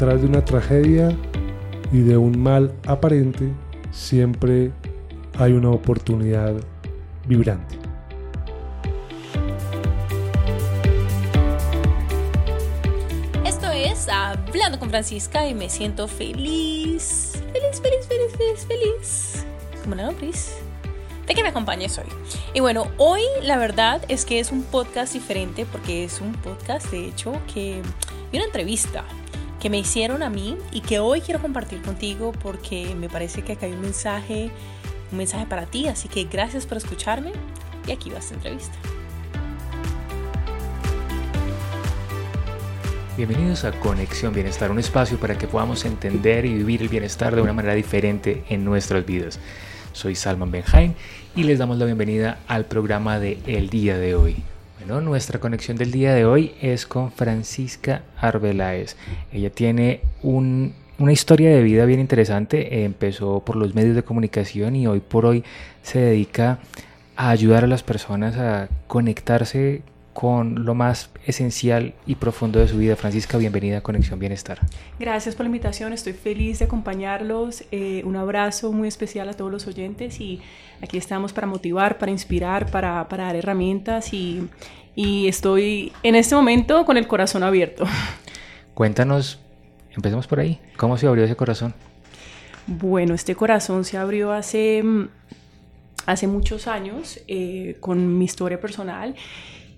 [0.00, 1.14] detrás de una tragedia
[1.92, 3.52] y de un mal aparente
[3.90, 4.72] siempre
[5.38, 6.54] hay una oportunidad
[7.26, 7.76] vibrante.
[13.44, 19.46] Esto es Hablando con Francisca y me siento feliz, feliz, feliz, feliz, feliz, feliz.
[19.82, 20.54] Como una lombriz
[21.26, 22.08] de que me acompañes hoy.
[22.54, 26.90] Y bueno, hoy la verdad es que es un podcast diferente porque es un podcast
[26.90, 27.82] de hecho que
[28.32, 29.04] y una entrevista
[29.60, 33.52] que me hicieron a mí y que hoy quiero compartir contigo porque me parece que
[33.52, 34.50] acá hay un mensaje,
[35.12, 37.32] un mensaje para ti, así que gracias por escucharme
[37.86, 38.74] y aquí va esta entrevista.
[43.18, 47.42] Bienvenidos a Conexión Bienestar, un espacio para que podamos entender y vivir el bienestar de
[47.42, 49.38] una manera diferente en nuestras vidas.
[49.92, 50.94] Soy Salman Benjain
[51.36, 54.42] y les damos la bienvenida al programa de El día de hoy.
[54.80, 58.96] Bueno, nuestra conexión del día de hoy es con Francisca Arbeláez.
[59.30, 62.82] Ella tiene una historia de vida bien interesante.
[62.82, 65.44] Empezó por los medios de comunicación y hoy por hoy
[65.82, 66.60] se dedica
[67.14, 72.78] a ayudar a las personas a conectarse con lo más esencial y profundo de su
[72.78, 72.96] vida.
[72.96, 74.58] Francisca, bienvenida a Conexión Bienestar.
[74.98, 77.64] Gracias por la invitación, estoy feliz de acompañarlos.
[77.70, 80.40] Eh, un abrazo muy especial a todos los oyentes y
[80.82, 84.48] aquí estamos para motivar, para inspirar, para, para dar herramientas y,
[84.94, 87.84] y estoy en este momento con el corazón abierto.
[88.74, 89.38] Cuéntanos,
[89.94, 91.74] empecemos por ahí, ¿cómo se abrió ese corazón?
[92.66, 94.82] Bueno, este corazón se abrió hace,
[96.06, 99.14] hace muchos años eh, con mi historia personal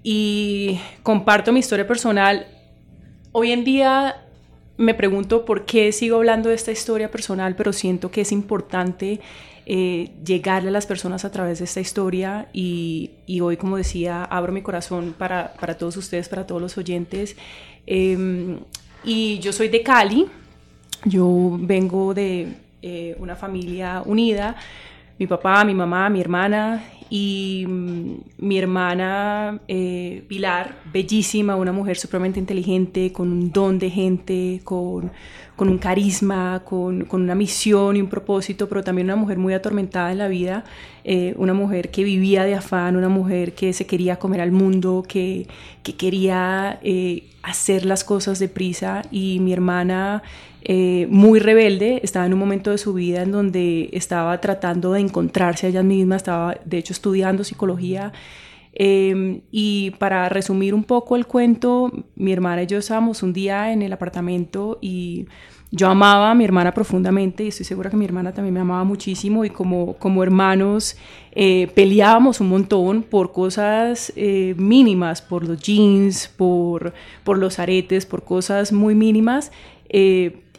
[0.03, 2.47] y comparto mi historia personal.
[3.33, 4.17] Hoy en día
[4.77, 9.21] me pregunto por qué sigo hablando de esta historia personal, pero siento que es importante
[9.65, 14.53] eh, llegarle a las personas a través de esta historia y, hoy, como decía, abro
[14.53, 17.37] mi corazón para, todos ustedes, para todos los oyentes.
[17.87, 18.59] Em,
[19.05, 20.27] y yo soy de Cali,
[21.05, 22.49] yo vengo de
[22.83, 24.57] eh, una familia unida,
[25.19, 26.83] mi papá, mi mamá, mi hermana
[27.15, 33.91] y mm, mi hermana eh, Pilar, bellísima, una mujer supremamente inteligente, con un don de
[33.91, 35.13] gente, con,
[35.55, 39.53] con un carisma, con, con, una misión y un propósito, pero también una mujer muy
[39.53, 40.65] atormentada en la vida,
[41.05, 45.05] eh, una mujer que vivía de afán, una mujer que se quería comer al mundo,
[45.07, 45.47] que,
[45.83, 49.03] que quería eh, hacer las cosas deprisa.
[49.11, 50.23] Y mi hermana
[50.65, 55.01] eh, muy rebelde, estaba en un momento de su vida en donde estaba tratando de
[55.01, 58.13] encontrarse a ella misma, estaba de hecho estudiando psicología.
[58.75, 63.71] Em, y para resumir un poco el cuento, mi hermana y yo estábamos un día
[63.73, 65.27] en el apartamento y
[65.71, 68.85] yo amaba a mi hermana profundamente y estoy segura que mi hermana también me amaba
[68.85, 70.97] muchísimo y como, como hermanos
[71.33, 76.93] eh, peleábamos un montón por cosas eh, mínimas, por los jeans, por,
[77.25, 79.51] por los aretes, por cosas muy mínimas.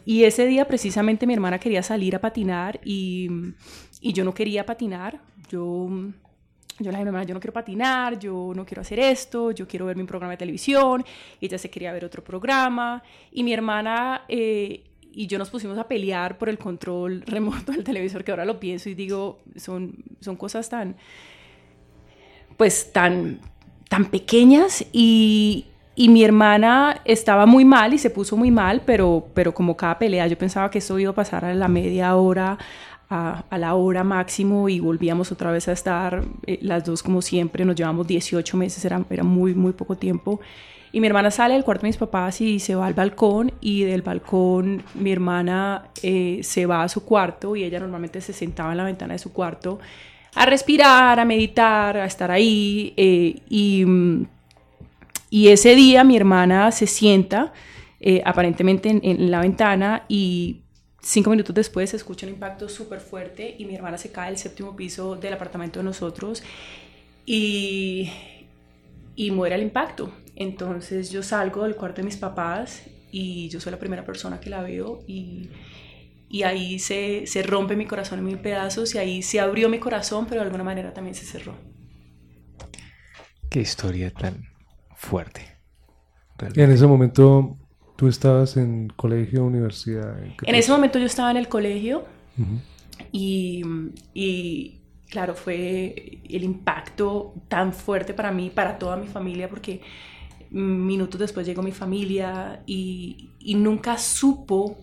[0.04, 3.28] Y ese día precisamente mi hermana quería salir a patinar y,
[4.00, 5.20] y yo no quería patinar.
[5.48, 5.88] Yo,
[6.78, 9.50] yo le dije a mi hermana, yo no quiero patinar, yo no quiero hacer esto,
[9.52, 11.04] yo quiero ver mi programa de televisión.
[11.40, 13.02] Ella se quería ver otro programa.
[13.32, 17.84] Y mi hermana eh, y yo nos pusimos a pelear por el control remoto del
[17.84, 20.96] televisor, que ahora lo pienso y digo, son, son cosas tan,
[22.56, 23.40] pues tan,
[23.88, 25.66] tan pequeñas y,
[25.96, 29.98] y mi hermana estaba muy mal y se puso muy mal, pero, pero como cada
[29.98, 32.58] pelea yo pensaba que eso iba a pasar a la media hora,
[33.10, 37.22] a, a la hora máximo y volvíamos otra vez a estar eh, las dos como
[37.22, 40.40] siempre, nos llevamos 18 meses, era, era muy, muy poco tiempo.
[40.90, 43.82] Y mi hermana sale del cuarto de mis papás y se va al balcón y
[43.82, 48.70] del balcón mi hermana eh, se va a su cuarto y ella normalmente se sentaba
[48.70, 49.80] en la ventana de su cuarto
[50.36, 54.26] a respirar, a meditar, a estar ahí eh, y mm,
[55.34, 57.52] y ese día mi hermana se sienta
[57.98, 60.62] eh, aparentemente en, la ventana y
[61.02, 64.38] cinco minutos después se escucha un impacto súper fuerte y mi hermana se cae del
[64.38, 66.40] séptimo piso del apartamento de nosotros
[67.26, 68.12] y,
[69.16, 70.12] y muere el impacto.
[70.36, 74.50] Entonces yo salgo del cuarto de mis papás y yo soy la primera persona que
[74.50, 75.50] la veo y,
[76.28, 79.80] y ahí se, se, rompe mi corazón en mil pedazos y ahí se abrió mi
[79.80, 81.56] corazón, pero de alguna manera también se cerró.
[83.50, 84.53] Qué historia tan
[85.04, 85.42] fuerte.
[86.54, 87.56] Y en ese momento
[87.96, 90.16] tú estabas en colegio, universidad.
[90.42, 92.04] ¿En, ese momento yo estaba en el colegio
[93.12, 93.62] y,
[94.12, 99.80] y, claro, fue el impacto tan fuerte para mí, para toda mi familia, porque
[100.50, 104.78] minutos después llegó mi familia y, y nunca supo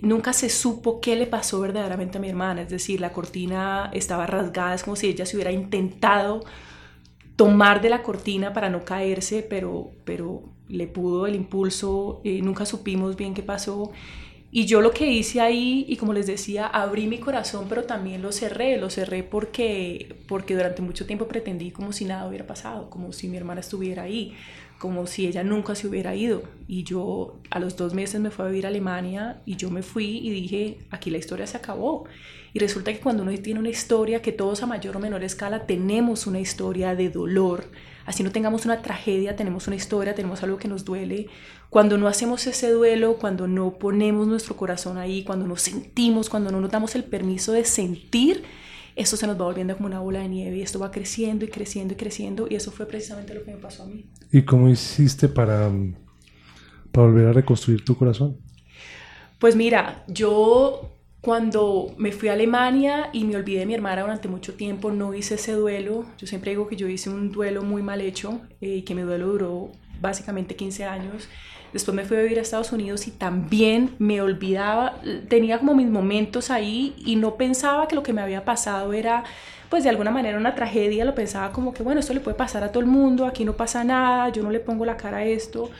[0.00, 4.26] nunca se supo qué le pasó verdaderamente a mi hermana, es decir, la cortina estaba
[4.26, 6.44] rasgada, es como si ella se hubiera intentado
[7.38, 12.66] tomar de la cortina para no caerse, pero, pero, le pudo el impulso, eh, nunca
[12.66, 13.92] supimos bien qué pasó.
[14.50, 18.22] Y yo lo que hice ahí, y como les decía, abrí mi corazón, pero también
[18.22, 18.78] lo cerré.
[18.78, 23.28] Lo cerré porque, porque durante mucho tiempo pretendí como si nada hubiera pasado, como si
[23.28, 24.34] mi hermana estuviera ahí,
[24.78, 26.42] como si ella nunca se hubiera ido.
[26.66, 29.82] Y yo a los dos meses me fui a vivir a Alemania y yo me
[29.82, 32.04] fui y dije, aquí la historia se acabó.
[32.54, 35.66] Y resulta que cuando uno tiene una historia, que todos a mayor o menor escala
[35.66, 37.66] tenemos una historia de dolor,
[38.08, 41.26] así no tengamos una tragedia, tenemos una historia, tenemos algo que nos duele.
[41.68, 46.50] Cuando no hacemos ese duelo, cuando no ponemos nuestro corazón ahí, cuando no sentimos, cuando
[46.50, 48.44] no nos damos el permiso de sentir,
[48.96, 51.48] esto se nos va volviendo como una bola de nieve y esto va creciendo y
[51.48, 54.06] creciendo y creciendo y eso fue precisamente lo que me pasó a mí.
[54.32, 55.70] ¿Y cómo hiciste para,
[56.90, 58.38] para volver a reconstruir tu corazón?
[59.38, 64.28] Pues mira, yo cuando me fui a Alemania y me olvidé de mi hermana durante
[64.28, 66.06] mucho tiempo, no hice ese duelo.
[66.16, 69.02] Yo siempre digo que yo hice un duelo muy mal hecho eh, y que mi
[69.02, 71.28] duelo duró básicamente 15 años.
[71.72, 75.88] Después me fui a vivir a Estados Unidos y también me olvidaba, tenía como mis
[75.88, 79.24] momentos ahí y no pensaba que lo que me había pasado era
[79.68, 82.64] pues de alguna manera una tragedia, lo pensaba como que bueno, esto le puede pasar
[82.64, 85.24] a todo el mundo, aquí no pasa nada, yo no le pongo la cara a
[85.24, 85.70] esto.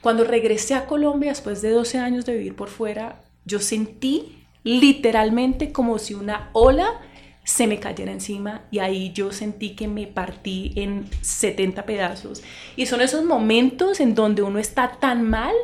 [0.00, 5.70] Cuando regresé a Colombia después de 12 años de vivir por fuera, yo sentí literalmente
[5.70, 7.00] como si una ola
[7.44, 12.42] se me cayera encima y ahí yo sentí que me partí en 70 pedazos.
[12.74, 15.54] Y son esos momentos en donde uno está tan mal,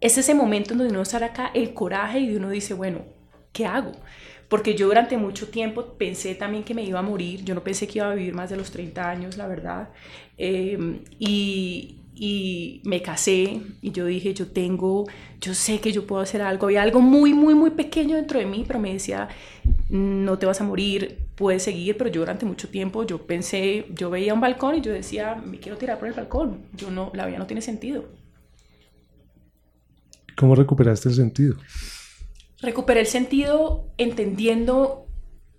[0.00, 3.00] es ese momento en donde uno acá el coraje y uno dice, bueno,
[3.52, 3.92] ¿qué hago?
[4.48, 7.86] Porque yo durante mucho tiempo pensé también que me iba a morir, yo no pensé
[7.86, 9.90] que iba a vivir más de los 30 años, la verdad.
[10.38, 15.06] Eh, y, y me casé y yo dije, yo tengo,
[15.40, 16.66] yo sé que yo puedo hacer algo.
[16.66, 19.30] Había algo muy, muy, muy pequeño dentro de mí, pero me decía,
[19.88, 24.10] no te vas a morir, puedes seguir, pero yo durante mucho tiempo yo pensé, yo
[24.10, 26.66] veía un balcón y yo decía, me quiero tirar por el balcón.
[26.76, 28.04] Yo no, la vida no tiene sentido.
[30.36, 31.56] ¿Cómo recuperaste el sentido?
[32.60, 35.06] Recuperé el sentido entendiendo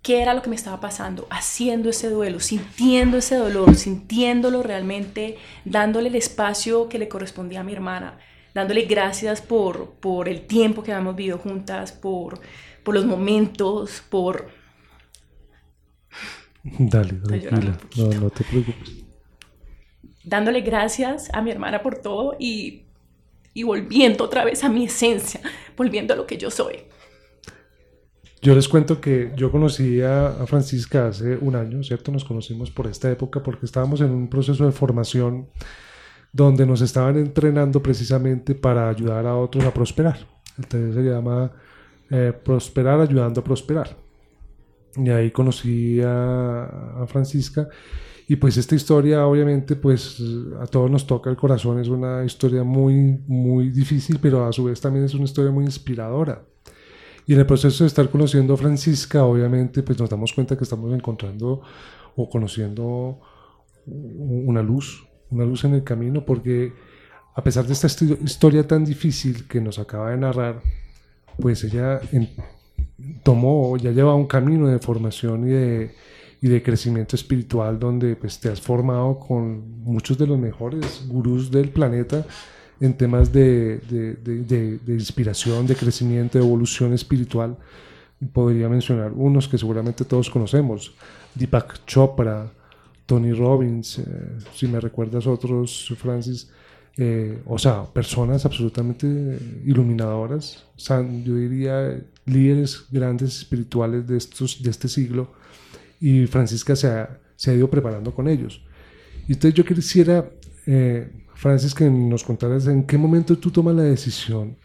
[0.02, 5.38] qué era lo que me estaba pasando, haciendo ese duelo, sintiendo ese dolor, sintiéndolo realmente,
[5.64, 8.18] dándole el espacio que le correspondía a mi hermana,
[8.52, 12.40] dándole gracias por, por el tiempo que habíamos vivido juntas, por,
[12.82, 14.50] por los momentos, por...
[16.64, 19.04] Dale, tranquila, no, no te preocupes.
[20.24, 22.86] Dándole gracias a mi hermana por todo y,
[23.54, 25.40] y volviendo otra vez a mi esencia,
[25.76, 26.84] volviendo a lo que yo soy.
[28.42, 32.10] Yo les cuento que yo conocí a, Francisca hace un año, ¿cierto?
[32.10, 35.46] Nos conocimos por esta época porque estábamos en un proceso de formación
[36.32, 40.26] donde nos estaban entrenando precisamente para ayudar a otros a prosperar.
[40.58, 41.52] Entonces se llama
[42.10, 43.96] eh, Prosperar ayudando a prosperar.
[44.96, 46.64] Y ahí conocí a,
[47.00, 47.68] a, Francisca
[48.26, 50.20] y pues esta historia obviamente pues
[50.60, 54.64] a todos nos toca el corazón, es una historia muy, muy difícil, pero a su
[54.64, 56.44] vez también es una historia muy inspiradora
[57.26, 60.64] y en el proceso de estar conociendo a Francisca, obviamente, pues nos damos cuenta que
[60.64, 61.62] estamos encontrando
[62.16, 63.20] o conociendo
[63.86, 66.72] una luz, una luz en el camino, porque
[67.34, 70.62] a pesar de esta historia tan difícil que nos acaba de narrar,
[71.38, 72.00] pues ella
[73.22, 75.94] tomó, ya lleva un camino de formación y de,
[76.40, 81.50] y de crecimiento espiritual donde pues te has formado con muchos de los mejores gurús
[81.50, 82.26] del planeta
[82.82, 87.56] en temas de, de, de, inspiración, de crecimiento, de evolución espiritual.
[88.32, 90.92] Podría mencionar unos que seguramente todos conocemos,
[91.32, 92.52] Deepak Chopra,
[93.06, 94.04] Tony Robbins, eh,
[94.52, 96.50] si me recuerdas otros, Francis,
[96.96, 99.06] eh, o sea, personas absolutamente
[99.64, 100.64] iluminadoras,
[101.24, 105.30] yo diría líderes grandes espirituales de, estos, de este siglo,
[106.00, 108.60] y Francisca se ha, se ha ido preparando con ellos.
[109.28, 110.28] Entonces yo quisiera
[110.66, 114.56] eh, Francis, que nos contaras en qué momento tú tomas la decisión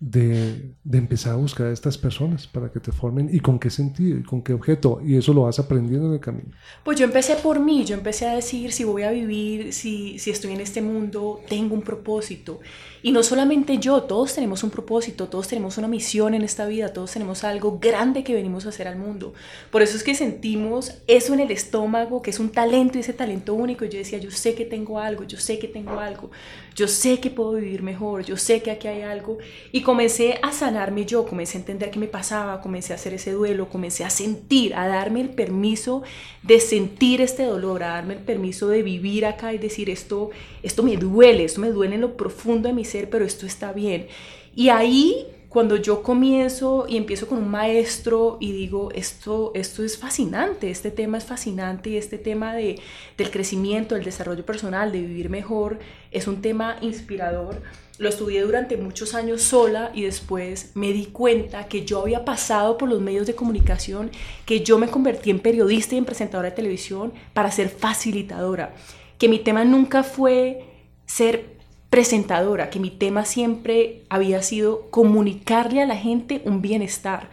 [0.00, 3.70] de, de, empezar a buscar a estas personas para que te formen y con qué
[3.70, 5.00] sentido y con qué objeto.
[5.04, 6.50] Y eso lo vas aprendiendo en el camino.
[6.84, 10.30] Pues yo empecé por mí, yo empecé a decir si voy a vivir, si, si
[10.30, 12.60] estoy en este mundo, tengo un propósito.
[13.02, 16.92] Y no solamente yo, todos tenemos un propósito, todos tenemos una misión en esta vida,
[16.92, 19.32] todos tenemos algo grande que venimos a hacer al mundo.
[19.70, 23.12] Por eso es que sentimos eso en el estómago, que es un talento y ese
[23.12, 23.84] talento único.
[23.84, 26.30] Yo decía, yo sé que tengo algo, yo sé que tengo algo,
[26.76, 29.38] yo sé que puedo vivir mejor, yo sé que aquí hay algo.
[29.72, 33.32] Y comencé a sanarme yo, comencé a entender qué me pasaba, comencé a hacer ese
[33.32, 36.02] duelo, comencé a sentir, a darme el permiso
[36.42, 40.30] de sentir este dolor, a darme el permiso de vivir acá y decir esto
[40.62, 43.72] esto me duele, esto me duele en lo profundo de mi ser, pero esto está
[43.72, 44.08] bien.
[44.54, 49.96] Y ahí cuando yo comienzo y empiezo con un maestro y digo, esto, esto es
[49.96, 52.80] fascinante, este tema es fascinante y este tema de,
[53.16, 55.78] del crecimiento, del desarrollo personal, de vivir mejor,
[56.10, 57.62] es un tema inspirador.
[57.98, 62.76] Lo estudié durante muchos años sola y después me di cuenta que yo había pasado
[62.76, 64.10] por los medios de comunicación,
[64.44, 68.74] que yo me convertí en periodista y en presentadora de televisión para ser facilitadora,
[69.16, 70.64] que mi tema nunca fue
[71.06, 71.55] ser
[71.90, 77.28] presentadora, que mi tema siempre había sido comunicarle a la gente un bienestar.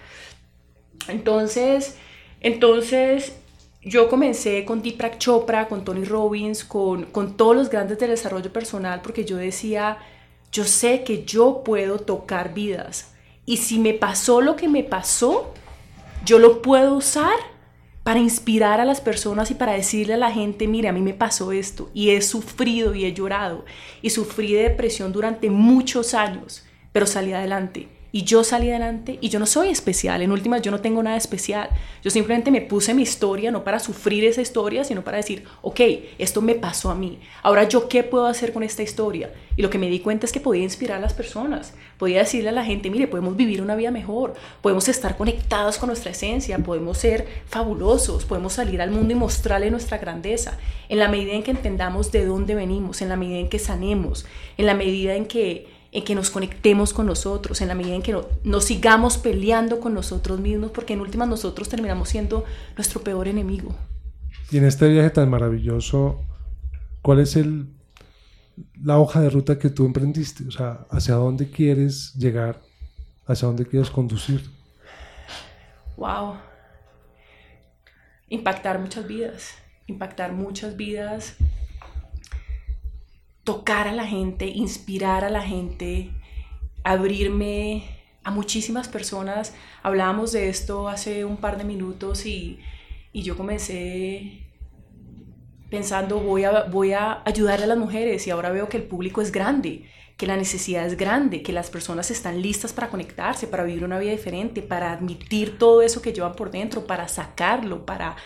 [1.08, 1.98] Entonces,
[2.42, 3.36] entonces
[3.82, 8.54] yo comencé con Deepak Chopra, con Tony Robbins, con, con todos los grandes del desarrollo
[8.54, 9.98] personal, porque yo decía,
[10.52, 13.14] yo sé que yo puedo tocar vidas.
[13.46, 15.54] Y si me pasó lo que me pasó,
[16.24, 17.53] yo lo puedo usar
[18.04, 21.14] para inspirar a las personas y para decirle a la gente, mire, a mí me
[21.14, 23.66] pasó esto y he sufrido y he llorado
[24.02, 27.88] y sufrí de depresión durante muchos años, pero salí adelante.
[28.16, 31.18] Y yo salí adelante y yo no soy especial, en últimas yo no tengo nada
[31.18, 31.70] especial,
[32.04, 35.80] yo simplemente me puse mi historia no para sufrir esa historia, sino para decir, ok,
[36.20, 39.72] esto me pasó a mí, ahora yo qué puedo hacer con esta historia y lo
[39.72, 42.66] que me di cuenta es que podía inspirar a las personas, podía decirle a la
[42.66, 47.26] gente, mire, podemos vivir una vida mejor, podemos estar conectados con nuestra esencia, podemos ser
[47.46, 50.58] fabulosos, podemos salir al mundo y mostrarle nuestra grandeza,
[50.90, 54.26] en la medida en que entendamos de dónde venimos, en la medida en que sanemos,
[54.58, 58.02] en la medida en que en que nos conectemos con nosotros, en la medida en
[58.02, 62.44] que no, nos sigamos peleando con nosotros mismos, porque en últimas nosotros terminamos siendo
[62.76, 63.74] nuestro peor enemigo.
[64.52, 66.20] Y en este viaje tan maravilloso,
[67.02, 67.68] ¿cuál es el,
[68.82, 70.48] la hoja de ruta que tú emprendiste?
[70.48, 72.62] O sea, ¿hacia dónde quieres llegar?
[73.26, 74.50] ¿Hacia dónde quieres conducir?
[75.98, 76.36] Wow.
[78.30, 79.54] Impactar muchas vidas,
[79.88, 81.38] impactar muchas vidas
[83.44, 86.12] tocar a la gente, inspirar a la gente,
[86.84, 87.84] abrirme
[88.24, 89.54] a muchísimas personas.
[89.82, 92.60] Hablábamos de esto hace un par de minutos y,
[93.14, 94.42] yo comencé
[95.74, 99.24] pensando voy a, voy a ayudar a las mujeres y ahora veo que el público
[99.24, 103.64] es grande, que la necesidad es grande, que las personas están listas para conectarse, para
[103.64, 108.18] vivir una vida diferente, para admitir todo eso que llevan por dentro, para sacarlo, para,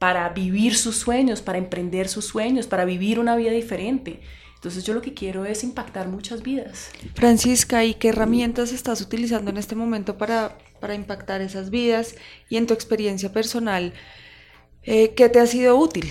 [0.00, 4.20] para vivir sus sueños, para emprender sus sueños, para vivir una vida diferente.
[4.56, 6.90] Entonces yo lo que quiero es impactar muchas vidas.
[7.14, 12.16] Francisca, ¿y qué herramientas estás utilizando en este momento para, para impactar esas vidas?
[12.48, 13.92] Y en tu experiencia personal,
[14.82, 16.10] eh, ¿qué te ha sido útil?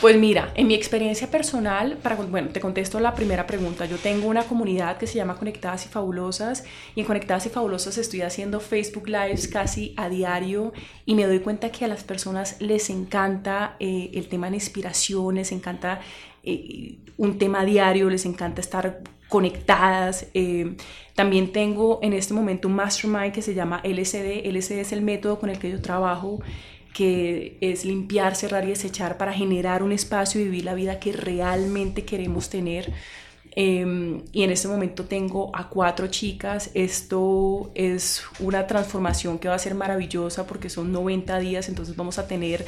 [0.00, 3.84] Pues mira, en mi experiencia personal, para, bueno, te contesto la primera pregunta.
[3.86, 7.98] Yo tengo una comunidad que se llama Conectadas y Fabulosas y en Conectadas y Fabulosas
[7.98, 10.72] estoy haciendo Facebook Lives casi a diario
[11.04, 15.34] y me doy cuenta que a las personas les encanta eh, el tema de inspiración,
[15.34, 16.00] les encanta
[16.44, 20.26] eh, un tema diario, les encanta estar conectadas.
[20.34, 20.76] Eh,
[21.14, 24.46] también tengo en este momento un mastermind que se llama LCD.
[24.46, 26.40] LCD es el método con el que yo trabajo
[26.98, 31.12] que es limpiar, cerrar y desechar para generar un espacio y vivir la vida que
[31.12, 32.92] realmente queremos tener.
[33.52, 36.72] Em, y en este momento tengo a cuatro chicas.
[36.74, 42.18] Esto es una transformación que va a ser maravillosa porque son 90 días, entonces vamos
[42.18, 42.66] a tener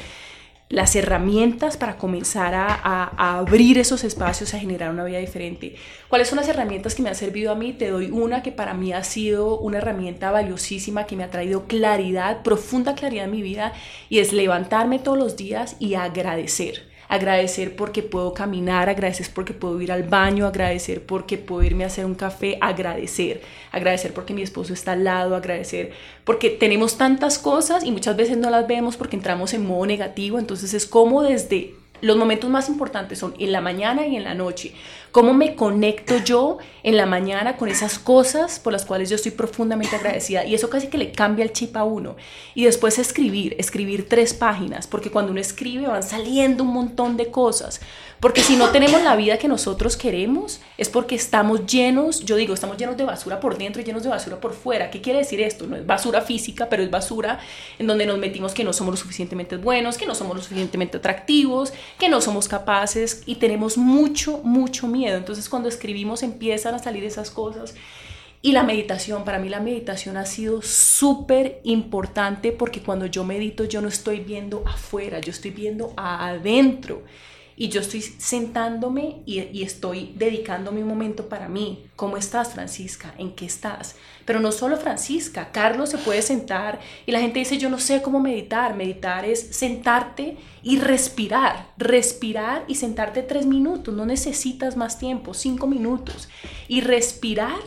[0.71, 5.75] las herramientas para comenzar a, abrir esos espacios, a generar una vida diferente.
[6.07, 7.73] ¿Cuáles son las herramientas que me han servido a mí?
[7.73, 11.65] Te doy una que para mí ha sido una herramienta valiosísima, que me ha traído
[11.67, 13.73] claridad, profunda claridad en mi vida,
[14.09, 19.81] y es levantarme todos los días y agradecer agradecer porque puedo caminar, agradecer porque puedo
[19.81, 23.41] ir al baño, agradecer porque puedo irme a hacer un café, agradecer,
[23.73, 25.91] agradecer porque mi esposo está al lado, agradecer
[26.23, 30.39] porque tenemos tantas cosas y muchas veces no las vemos porque entramos en modo negativo,
[30.39, 34.33] entonces es como desde los momentos más importantes son en la mañana y en la
[34.33, 34.73] noche.
[35.11, 39.33] ¿Cómo me conecto yo en la mañana con esas cosas por las cuales yo estoy
[39.33, 40.45] profundamente agradecida?
[40.45, 42.15] Y eso casi que le cambia el chip a uno.
[42.55, 47.29] Y después escribir, escribir tres páginas, porque cuando uno escribe van saliendo un montón de
[47.29, 47.81] cosas.
[48.21, 52.53] Porque si no tenemos la vida que nosotros queremos, es porque estamos llenos, yo digo,
[52.53, 54.91] estamos llenos de basura por dentro y llenos de basura por fuera.
[54.91, 55.65] ¿Qué quiere decir esto?
[55.65, 57.39] No es basura física, pero es basura
[57.79, 60.97] en donde nos metimos que no somos lo suficientemente buenos, que no somos lo suficientemente
[60.97, 65.00] atractivos, que no somos capaces y tenemos mucho, mucho miedo.
[65.09, 67.75] Entonces cuando escribimos empiezan a salir esas cosas.
[68.43, 73.65] Y la meditación, para mí la meditación ha sido súper importante porque cuando yo medito
[73.65, 77.03] yo no estoy viendo afuera, yo estoy viendo adentro
[77.61, 81.85] y yo estoy sentándome y, estoy dedicándome un momento para mí.
[81.95, 83.13] ¿Cómo estás, Francisca?
[83.19, 83.97] ¿En qué estás?
[84.25, 88.01] Pero no solo Francisca, Carlos se puede sentar y la gente dice, yo no sé
[88.01, 88.75] cómo meditar.
[88.75, 95.67] Meditar es sentarte y respirar, respirar y sentarte tres minutos, no necesitas más tiempo, cinco
[95.67, 96.29] minutos.
[96.67, 97.59] Y respirar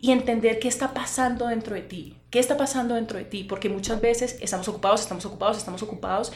[0.00, 3.68] y entender qué está pasando dentro de ti, qué está pasando dentro de ti, porque
[3.68, 6.32] muchas veces estamos ocupados, estamos ocupados, estamos ocupados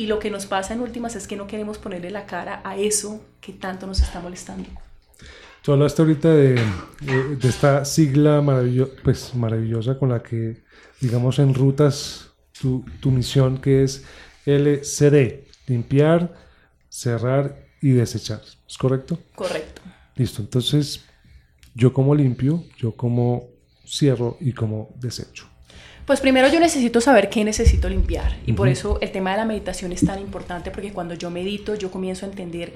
[0.00, 2.74] y lo que nos pasa en últimas es que no queremos ponerle la cara a
[2.78, 4.66] eso que tanto nos está molestando.
[5.62, 6.54] Tú hablaste ahorita de,
[7.02, 10.62] de, esta sigla maravillo, pues, maravillosa con la que,
[11.02, 14.06] digamos, enrutas tu, tu misión que es
[14.46, 16.34] LCD, limpiar,
[16.88, 18.40] cerrar y desechar.
[18.66, 19.18] ¿Es correcto?
[19.34, 19.82] Correcto.
[20.16, 21.04] Listo, entonces
[21.74, 23.50] yo como limpio, yo como
[23.86, 25.49] cierro y como desecho.
[26.10, 29.44] Pues primero yo necesito saber qué necesito limpiar y por eso el tema de la
[29.44, 32.72] meditación es tan importante porque cuando yo medito yo comienzo a entender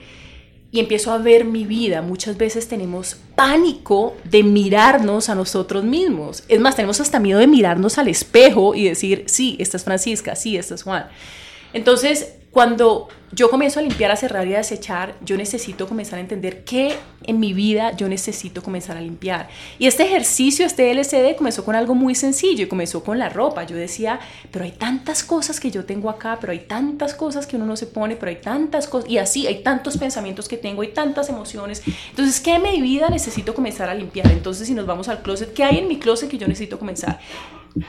[0.70, 2.00] y empiezo a ver mi vida.
[2.00, 6.44] Muchas veces tenemos pánico de mirarnos a nosotros mismos.
[6.46, 10.36] Es más, tenemos hasta miedo de mirarnos al espejo y decir, sí, esta es Francisca,
[10.36, 11.08] sí, esta es Juan.
[11.72, 16.22] Entonces, cuando yo comienzo a limpiar, a cerrar y a desechar, yo necesito comenzar a
[16.22, 16.94] entender qué
[17.24, 19.48] en mi vida yo necesito comenzar a limpiar.
[19.80, 23.64] Y este ejercicio, este LCD, comenzó con algo muy sencillo y comenzó con la ropa.
[23.64, 24.20] Yo decía,
[24.52, 27.74] pero hay tantas cosas que yo tengo acá, pero hay tantas cosas que uno no
[27.74, 31.28] se pone, pero hay tantas cosas, y así, hay tantos pensamientos que tengo, hay tantas
[31.28, 31.82] emociones.
[32.10, 34.30] Entonces, ¿qué en mi vida necesito comenzar a limpiar?
[34.30, 37.18] Entonces, si nos vamos al closet, ¿qué hay en mi closet que yo necesito comenzar?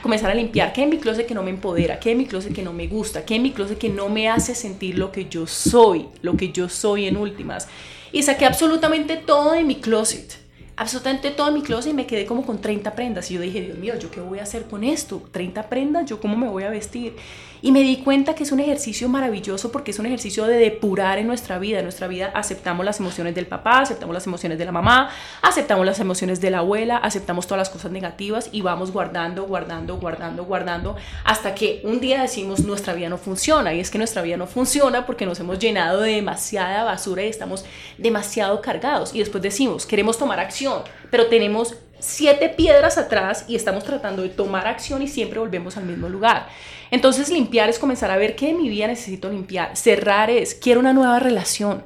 [0.02, 2.52] Comenzar a limpiar, qué en mi closet que no me empodera, qué en mi closet
[2.52, 5.26] que no me gusta, qué en mi closet que no me hace sentir lo que
[5.26, 7.68] yo soy, lo que yo soy en últimas.
[8.12, 10.45] Y saqué absolutamente todo de mi closet
[10.76, 13.30] absolutamente todo mi closet y me quedé como con 30 prendas.
[13.30, 15.22] Y yo dije, Dios mío, ¿yo qué voy a hacer con esto?
[15.30, 17.16] 30 prendas, ¿yo cómo me voy a vestir?
[17.62, 21.18] Y me di cuenta que es un ejercicio maravilloso porque es un ejercicio de depurar
[21.18, 21.78] en nuestra vida.
[21.78, 25.86] En nuestra vida aceptamos las emociones del papá, aceptamos las emociones de la mamá, aceptamos
[25.86, 30.44] las emociones de la abuela, aceptamos todas las cosas negativas y vamos guardando, guardando, guardando,
[30.44, 33.72] guardando hasta que un día decimos nuestra vida no funciona.
[33.72, 37.28] Y es que nuestra vida no funciona porque nos hemos llenado de demasiada basura y
[37.28, 37.64] estamos
[37.96, 39.14] demasiado cargados.
[39.14, 40.65] Y después decimos, queremos tomar acción
[41.10, 45.84] pero tenemos siete piedras atrás y estamos tratando de tomar acción y siempre volvemos al
[45.84, 46.48] mismo lugar.
[46.90, 49.76] Entonces limpiar es comenzar a ver qué en mi vida necesito limpiar.
[49.76, 51.84] Cerrar es, quiero una nueva relación,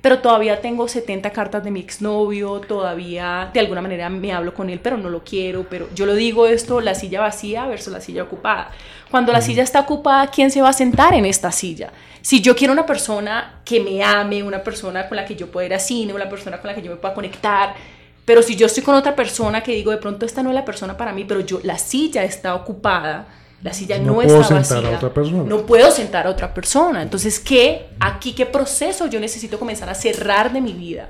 [0.00, 4.70] pero todavía tengo 70 cartas de mi exnovio, todavía de alguna manera me hablo con
[4.70, 8.00] él, pero no lo quiero, pero yo lo digo esto, la silla vacía versus la
[8.00, 8.70] silla ocupada.
[9.10, 11.92] Cuando la silla está ocupada, ¿quién se va a sentar en esta silla?
[12.22, 15.66] Si yo quiero una persona que me ame, una persona con la que yo pueda
[15.66, 17.74] ir a cine, una persona con la que yo me pueda conectar,
[18.28, 20.66] pero si yo estoy con otra persona que digo, de pronto esta no es la
[20.66, 23.26] persona para mí, pero yo, la silla está ocupada,
[23.62, 25.00] la silla no, está vacía,
[25.46, 27.00] no puedo sentar a otra persona.
[27.00, 27.86] Entonces, ¿qué?
[27.98, 31.08] Aquí, ¿qué proceso yo necesito comenzar a cerrar de mi vida?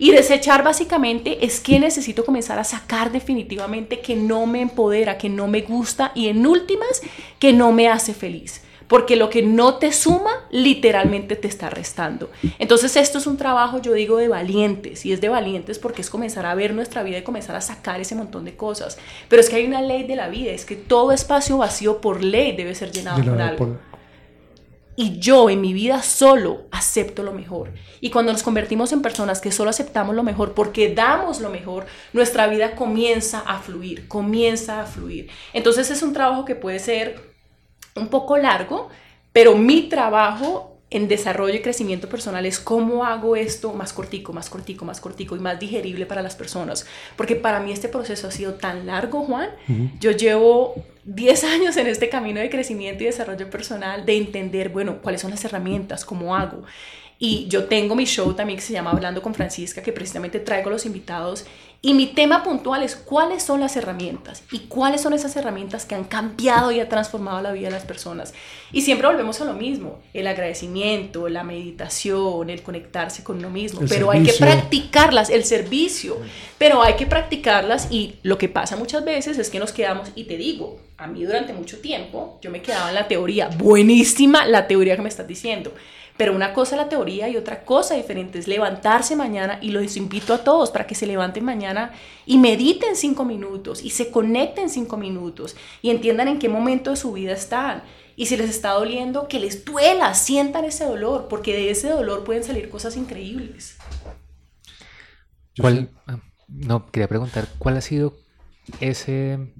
[0.00, 5.28] Y desechar básicamente es que necesito comenzar a sacar definitivamente que no me empodera, que
[5.28, 7.00] no me gusta y en últimas
[7.38, 12.30] que no me hace feliz porque lo que no te suma literalmente te está restando.
[12.58, 16.10] Entonces esto es un trabajo, yo digo, de valientes, y es de valientes porque es
[16.10, 18.98] comenzar a ver nuestra vida y comenzar a sacar ese montón de cosas.
[19.28, 22.22] Pero es que hay una ley de la vida, es que todo espacio vacío por
[22.22, 23.78] ley debe ser llenado con algo.
[24.98, 27.74] Y yo en mi vida solo acepto lo mejor.
[28.00, 31.84] Y cuando nos convertimos en personas que solo aceptamos lo mejor porque damos lo mejor,
[32.14, 35.28] nuestra vida comienza a fluir, comienza a fluir.
[35.52, 37.35] Entonces es un trabajo que puede ser
[37.96, 38.88] un poco largo,
[39.32, 44.48] pero mi trabajo en desarrollo y crecimiento personal es cómo hago esto más cortico, más
[44.48, 46.86] cortico, más cortico y más digerible para las personas.
[47.16, 49.50] Porque para mí este proceso ha sido tan largo, Juan.
[49.98, 54.98] Yo llevo 10 años en este camino de crecimiento y desarrollo personal, de entender, bueno,
[55.02, 56.62] cuáles son las herramientas, cómo hago.
[57.18, 60.68] Y yo tengo mi show también que se llama Hablando con Francisca, que precisamente traigo
[60.68, 61.46] a los invitados.
[61.80, 65.94] Y mi tema puntual es cuáles son las herramientas y cuáles son esas herramientas que
[65.94, 68.34] han cambiado y han transformado la vida de las personas.
[68.72, 73.80] Y siempre volvemos a lo mismo, el agradecimiento, la meditación, el conectarse con uno mismo.
[73.88, 76.18] pero hay que practicarlas, el servicio,
[76.58, 80.24] pero hay que practicarlas y lo que pasa muchas veces es que nos quedamos, y
[80.24, 84.66] te digo, a mí durante mucho tiempo yo me quedaba en la teoría, buenísima la
[84.66, 85.72] teoría que me estás diciendo
[86.16, 89.96] pero una cosa es la teoría y otra cosa diferente es levantarse mañana y los
[89.96, 91.92] invito a todos para que se levanten mañana
[92.24, 96.96] y mediten cinco minutos y se conecten cinco minutos y entiendan en qué momento de
[96.96, 97.82] su vida están.
[98.16, 102.24] Y si les está doliendo, que les duela, sientan ese dolor, porque de ese dolor
[102.24, 103.76] pueden salir cosas increíbles.
[105.58, 108.16] ¿Cuál, ah, no, quería preguntar, ¿cuál ha sido
[108.80, 109.52] ese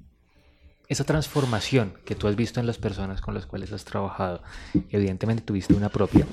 [0.87, 4.41] esa transformación que tú has visto en las personas con las cuales has trabajado,
[4.89, 6.25] evidentemente tuviste una propia,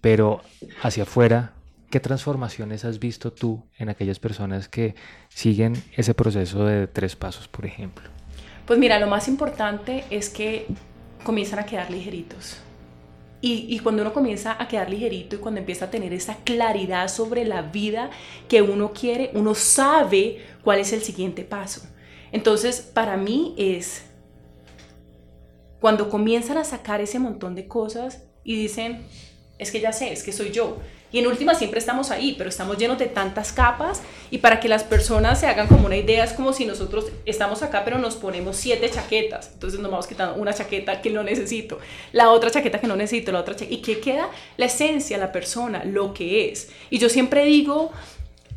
[0.00, 0.40] pero
[0.82, 1.52] hacia afuera,
[1.90, 4.94] ¿qué transformaciones has visto tú en aquellas personas que
[5.28, 8.08] siguen ese proceso de tres pasos, por ejemplo?
[8.66, 10.66] Pues mira, lo más importante es que
[11.24, 12.58] comienzan a quedar ligeritos.
[13.42, 17.08] Y, y, cuando uno comienza a quedar ligerito y cuando empieza a tener esa claridad
[17.08, 18.10] sobre la vida
[18.48, 21.80] que uno quiere, uno sabe cuál es el siguiente paso.
[22.32, 24.02] Entonces, para mí es
[25.80, 29.02] cuando comienzan a sacar ese montón de cosas y dicen,
[29.58, 30.78] es que ya sé, es que soy yo.
[31.12, 34.68] Y en última siempre estamos ahí, pero estamos llenos de tantas capas y para que
[34.68, 38.14] las personas se hagan como una idea es como si nosotros estamos acá pero nos
[38.14, 39.50] ponemos siete chaquetas.
[39.52, 41.80] Entonces nos vamos quitando una chaqueta que no necesito,
[42.12, 43.74] la otra chaqueta que no necesito, la otra chaqueta.
[43.74, 44.30] ¿Y qué queda?
[44.56, 46.70] La esencia, la persona, lo que es.
[46.90, 47.90] Y yo siempre digo,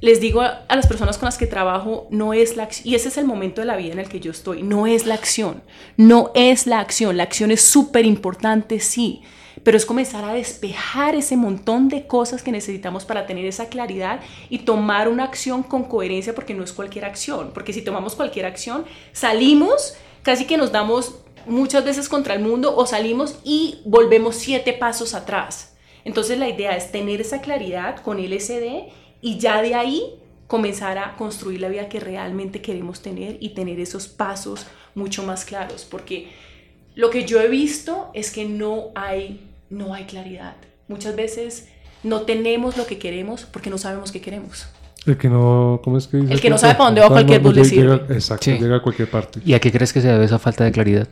[0.04, 3.16] les digo a, las personas con las que trabajo, no es la y ese es
[3.16, 5.64] el momento de la vida en el que yo estoy, no es la acción,
[5.96, 9.22] no es la acción, la acción es súper importante, sí,
[9.64, 14.20] pero es comenzar a despejar ese montón de cosas que necesitamos para tener esa claridad
[14.50, 18.46] y tomar una acción con coherencia, porque no es cualquier acción, porque si tomamos cualquier
[18.46, 24.36] acción, salimos, casi que nos damos muchas veces contra el mundo o salimos y volvemos
[24.36, 25.73] siete pasos atrás.
[26.06, 28.90] Entonces la idea es tener esa claridad con LSD
[29.22, 33.80] y ya de ahí comenzar a construir la vida que realmente queremos tener y tener
[33.80, 36.30] esos pasos mucho más claros, porque
[36.96, 40.56] lo que yo he visto es que no hay, no hay claridad.
[40.88, 41.70] Muchas veces
[42.04, 44.68] no tenemos lo que queremos porque no sabemos qué queremos.
[45.06, 46.34] El que no, ¿cómo es que dice?
[46.34, 47.96] El que no sabe para dónde va cualquier bus le sirve.
[48.14, 49.42] exacto, llega a cualquier parte.
[49.44, 51.08] ¿Y a qué crees que se debe esa falta de claridad?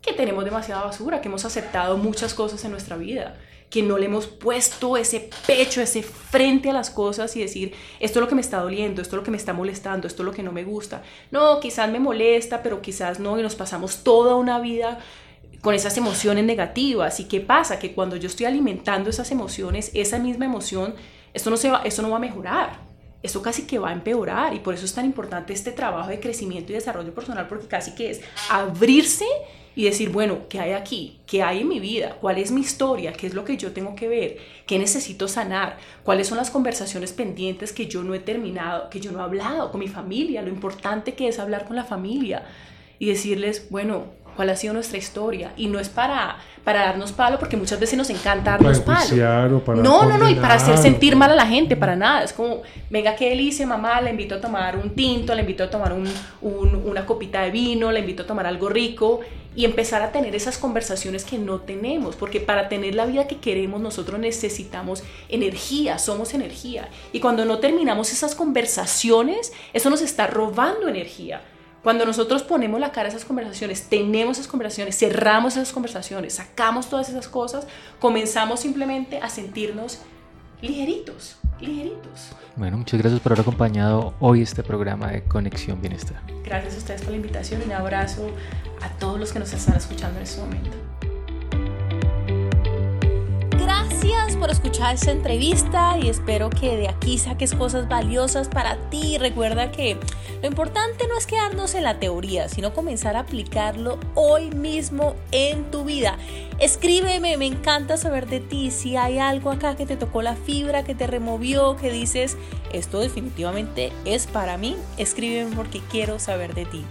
[0.00, 3.36] Que tenemos demasiada basura, que hemos aceptado muchas cosas en nuestra vida
[3.74, 8.20] que no le hemos puesto ese pecho, ese frente a las cosas y decir, esto
[8.20, 10.26] es lo que me está doliendo, esto es lo que me está molestando, esto es
[10.26, 11.02] lo que no me gusta.
[11.32, 15.00] No, quizás me molesta, pero quizás no, y nos pasamos toda una vida
[15.60, 17.18] con esas emociones negativas.
[17.18, 17.80] ¿Y qué pasa?
[17.80, 20.94] Que cuando yo estoy alimentando esas emociones, esa misma emoción,
[21.32, 22.78] esto no, se va, esto no va a mejorar.
[23.24, 26.20] Esto casi que va a empeorar y por eso es tan importante este trabajo de
[26.20, 29.26] crecimiento y desarrollo personal porque casi que es abrirse
[29.76, 31.18] y decir, bueno, ¿qué hay aquí?
[31.26, 32.16] ¿Qué hay en mi vida?
[32.20, 33.12] ¿Cuál es mi historia?
[33.12, 34.38] ¿Qué es lo que yo tengo que ver?
[34.66, 35.78] ¿Qué necesito sanar?
[36.04, 39.70] ¿Cuáles son las conversaciones pendientes que yo no he terminado, que yo no he hablado
[39.70, 40.42] con mi familia?
[40.42, 42.44] Lo importante que es hablar con la familia
[42.98, 44.04] y decirles, bueno,
[44.34, 45.52] cuál ha sido nuestra historia.
[45.56, 49.00] Y no es para, para darnos palo, porque muchas veces nos encanta darnos palo.
[49.82, 52.22] no, no, no, y para hacer sentir mal a la gente, para nada.
[52.22, 55.70] Es como, venga, qué delicia, mamá, le invito a tomar un tinto, le invito a
[55.70, 56.08] tomar un,
[56.42, 59.20] una copita de vino, le invito a tomar algo rico
[59.56, 63.38] y empezar a tener esas conversaciones que no tenemos, porque para tener la vida que
[63.38, 66.88] queremos nosotros necesitamos energía, somos energía.
[67.12, 71.42] Y cuando no terminamos esas conversaciones, eso nos está robando energía.
[71.84, 76.88] Cuando nosotros ponemos la cara a esas conversaciones, tenemos esas conversaciones, cerramos esas conversaciones, sacamos
[76.88, 77.66] todas esas cosas,
[78.00, 80.00] comenzamos simplemente a sentirnos
[80.62, 82.30] ligeritos, ligeritos.
[82.56, 86.22] Bueno, muchas gracias por haber acompañado hoy este programa de Conexión Bienestar.
[86.42, 88.30] Gracias a ustedes por la invitación y un abrazo
[88.80, 90.70] a todos los que nos están escuchando en este momento.
[94.06, 99.16] Gracias por escuchar esta entrevista y espero que de aquí saques cosas valiosas para ti.
[99.16, 99.96] Recuerda que
[100.42, 105.70] lo importante no es quedarnos en la teoría, sino comenzar a aplicarlo hoy mismo en
[105.70, 106.18] tu vida.
[106.58, 108.70] Escríbeme, me encanta saber de ti.
[108.70, 112.36] Si hay algo acá que te tocó la fibra, que te removió, que dices,
[112.74, 116.84] esto definitivamente es para mí, escríbeme porque quiero saber de ti.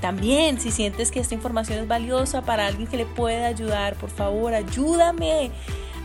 [0.00, 4.08] También, si sientes que esta información es valiosa para alguien que le pueda ayudar, por
[4.08, 5.50] favor, ayúdame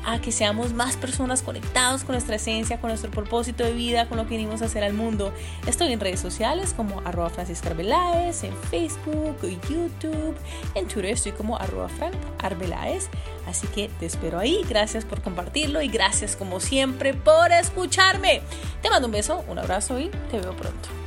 [0.06, 4.18] a que seamos más personas conectados con nuestra esencia, con nuestro propósito de vida, con
[4.18, 5.34] lo que venimos a hacer al mundo.
[5.68, 10.36] Estoy en redes sociales como arroba Francisca Arbeláez, en Facebook, YouTube,
[10.76, 13.10] en Twitter estoy como arroba Frank Arbeláez.
[13.48, 18.42] Así que te espero ahí, gracias por compartirlo y gracias como siempre por escucharme.
[18.82, 21.05] Te mando un beso, un abrazo y te veo pronto.